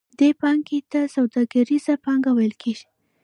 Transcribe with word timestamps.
دې 0.19 0.29
پانګې 0.39 0.79
ته 0.91 0.99
سوداګریزه 1.15 1.93
پانګه 2.03 2.31
ویل 2.33 2.53
کېږي 2.61 2.85